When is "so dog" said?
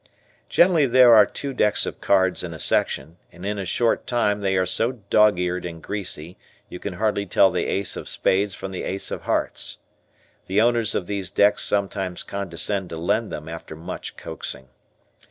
4.65-5.37